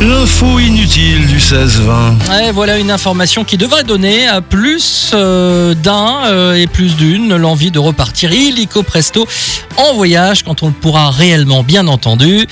L'info 0.00 0.58
inutile 0.58 1.26
du 1.26 1.38
16-20. 1.38 2.28
Ouais, 2.28 2.50
voilà 2.52 2.78
une 2.78 2.90
information 2.90 3.44
qui 3.44 3.56
devrait 3.56 3.84
donner 3.84 4.26
à 4.26 4.40
plus 4.40 5.12
euh, 5.14 5.74
d'un 5.74 6.26
euh, 6.26 6.54
et 6.54 6.66
plus 6.66 6.96
d'une 6.96 7.36
l'envie 7.36 7.70
de 7.70 7.78
repartir 7.78 8.32
illico 8.32 8.82
presto 8.82 9.26
en 9.76 9.94
voyage 9.94 10.42
quand 10.42 10.62
on 10.62 10.66
le 10.66 10.72
pourra 10.72 11.10
réellement, 11.10 11.62
bien 11.62 11.86
entendu. 11.86 12.46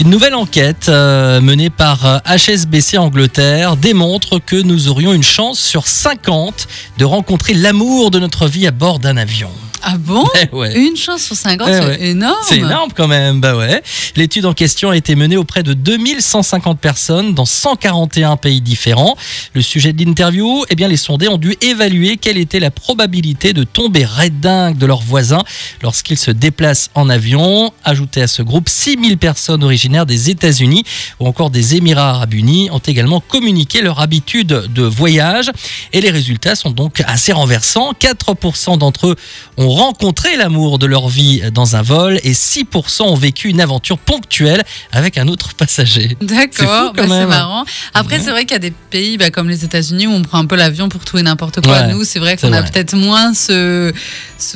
Une 0.00 0.10
nouvelle 0.10 0.34
enquête 0.34 0.88
euh, 0.88 1.40
menée 1.40 1.70
par 1.70 2.22
HSBC 2.26 2.98
Angleterre 2.98 3.76
démontre 3.76 4.38
que 4.38 4.56
nous 4.56 4.88
aurions 4.88 5.12
une 5.12 5.22
chance 5.22 5.58
sur 5.58 5.86
50 5.86 6.68
de 6.98 7.04
rencontrer 7.04 7.54
l'amour 7.54 8.10
de 8.10 8.18
notre 8.18 8.46
vie 8.46 8.66
à 8.66 8.70
bord 8.70 8.98
d'un 8.98 9.16
avion. 9.16 9.50
Ah 9.88 9.98
bon 9.98 10.24
Eh 10.42 10.52
ouais. 10.54 10.76
Une 10.76 10.96
chance 10.96 11.22
sur 11.22 11.36
50, 11.36 11.68
Eh 11.70 11.72
c'est 11.72 11.86
ouais. 11.86 12.06
énorme. 12.08 12.34
C'est 12.48 12.56
énorme 12.58 12.90
quand 12.94 13.06
même, 13.06 13.40
bah 13.40 13.56
ouais. 13.56 13.80
L'étude 14.16 14.44
en 14.44 14.52
question 14.52 14.90
a 14.90 14.96
été 14.96 15.14
menée 15.14 15.36
auprès 15.36 15.62
de 15.62 15.74
2150 15.74 16.80
personnes 16.80 17.34
dans 17.34 17.44
141 17.44 18.36
pays 18.36 18.60
différents. 18.60 19.16
Le 19.54 19.62
sujet 19.62 19.92
de 19.92 20.04
l'interview, 20.04 20.64
eh 20.70 20.74
bien 20.74 20.88
les 20.88 20.96
sondés 20.96 21.28
ont 21.28 21.38
dû 21.38 21.54
évaluer 21.60 22.16
quelle 22.16 22.36
était 22.36 22.58
la 22.58 22.72
probabilité 22.72 23.52
de 23.52 23.62
tomber 23.62 24.04
raide 24.04 24.40
dingue 24.40 24.76
de 24.76 24.86
leurs 24.86 25.02
voisins 25.02 25.42
lorsqu'ils 25.82 26.18
se 26.18 26.32
déplacent 26.32 26.90
en 26.96 27.08
avion. 27.08 27.72
Ajoutez 27.84 28.22
à 28.22 28.26
ce 28.26 28.42
groupe 28.42 28.68
6000 28.68 29.18
personnes 29.18 29.62
originaires 29.62 30.04
des 30.06 30.30
États-Unis 30.30 30.82
ou 31.20 31.28
encore 31.28 31.50
des 31.50 31.76
Émirats 31.76 32.10
arabes 32.10 32.34
unis 32.34 32.70
ont 32.72 32.78
également 32.80 33.20
communiqué 33.20 33.82
leur 33.82 34.00
habitude 34.00 34.48
de 34.48 34.82
voyage 34.82 35.52
et 35.92 36.00
les 36.00 36.10
résultats 36.10 36.56
sont 36.56 36.70
donc 36.70 37.04
assez 37.06 37.32
renversants. 37.32 37.92
4% 38.00 38.78
d'entre 38.78 39.06
eux 39.08 39.16
ont 39.56 39.75
rencontré 39.76 40.36
l'amour 40.36 40.78
de 40.78 40.86
leur 40.86 41.08
vie 41.08 41.42
dans 41.52 41.76
un 41.76 41.82
vol 41.82 42.18
et 42.24 42.32
6% 42.32 43.02
ont 43.02 43.14
vécu 43.14 43.48
une 43.48 43.60
aventure 43.60 43.98
ponctuelle 43.98 44.64
avec 44.92 45.18
un 45.18 45.28
autre 45.28 45.54
passager. 45.54 46.16
D'accord, 46.20 46.92
bah, 46.94 47.04
c'est 47.08 47.26
marrant. 47.26 47.64
Après, 47.94 48.16
Ouais. 48.16 48.22
c'est 48.24 48.30
vrai 48.30 48.42
qu'il 48.44 48.52
y 48.52 48.56
a 48.56 48.58
des 48.60 48.70
pays 48.90 49.16
bah, 49.18 49.30
comme 49.30 49.48
les 49.48 49.64
États-Unis 49.64 50.06
où 50.06 50.12
on 50.12 50.22
prend 50.22 50.38
un 50.38 50.46
peu 50.46 50.56
l'avion 50.56 50.88
pour 50.88 51.04
tout 51.04 51.18
et 51.18 51.22
n'importe 51.22 51.60
quoi. 51.64 51.72
Ouais, 51.82 51.92
Nous, 51.92 52.04
c'est 52.04 52.18
vrai 52.18 52.36
qu'on 52.36 52.52
a 52.52 52.62
peut-être 52.62 52.94
moins 52.96 53.34
ce. 53.34 53.92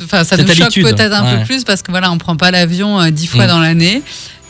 Enfin, 0.03 0.23
ça 0.23 0.35
Cette 0.37 0.47
nous 0.47 0.53
choque 0.55 0.73
peut-être 0.73 1.13
un 1.13 1.23
ouais. 1.23 1.37
peu 1.39 1.45
plus 1.45 1.63
parce 1.63 1.81
que 1.81 1.91
voilà, 1.91 2.11
on 2.11 2.17
prend 2.17 2.35
pas 2.35 2.51
l'avion 2.51 2.99
euh, 2.99 3.09
dix 3.11 3.27
fois 3.27 3.45
Mm. 3.45 3.47
dans 3.47 3.59
l'année. 3.59 4.01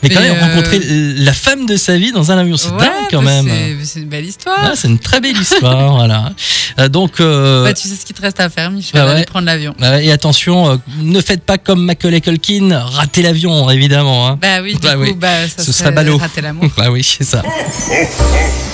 Mais 0.02 0.08
quand 0.10 0.20
même, 0.20 0.36
euh, 0.36 0.40
rencontrer 0.40 0.80
la 0.82 1.32
femme 1.32 1.66
de 1.66 1.76
sa 1.76 1.96
vie 1.96 2.12
dans 2.12 2.30
un 2.32 2.38
avion, 2.38 2.56
c'est 2.56 2.70
Ouais, 2.70 2.78
dingue 2.78 2.90
quand 3.10 3.22
bah, 3.22 3.42
même. 3.42 3.76
c'est- 3.84 4.00
une 4.00 4.08
belle 4.08 4.24
histoire. 4.24 4.58
Ah, 4.62 4.72
c'est 4.74 4.88
une 4.88 4.98
très 4.98 5.20
belle 5.20 5.36
histoire, 5.36 5.92
voilà. 5.96 6.32
Euh, 6.80 6.88
donc, 6.88 7.20
euh, 7.20 7.64
Bah, 7.64 7.72
tu 7.72 7.86
sais 7.88 7.94
ce 7.94 8.04
qu'il 8.04 8.16
te 8.16 8.22
reste 8.22 8.40
à 8.40 8.48
faire, 8.48 8.70
Michel, 8.70 8.92
bah 9.00 9.06
ouais. 9.06 9.12
aller 9.12 9.24
prendre 9.24 9.46
l'avion. 9.46 9.74
euh, 9.82 9.98
et 9.98 10.10
attention, 10.10 10.70
euh, 10.70 10.76
ne 11.00 11.20
faites 11.20 11.42
pas 11.44 11.58
comme 11.58 11.84
Macaulay 11.84 12.20
Culkin, 12.20 12.78
ratez 12.84 13.22
l'avion, 13.22 13.68
évidemment. 13.70 14.26
hein. 14.28 14.38
Bah 14.40 14.60
oui, 14.62 14.74
du 14.74 14.80
Bah 14.80 14.94
coup, 14.94 15.00
oui. 15.02 15.12
bah, 15.14 15.46
ça 15.48 15.62
Ce 15.62 15.72
serait 15.72 15.84
serait 15.84 15.92
ballot. 15.92 16.18
rater 16.18 16.40
l'amour. 16.40 16.64
Bah 16.76 16.90
oui, 16.90 17.02
c'est 17.04 17.24
ça. 17.24 17.42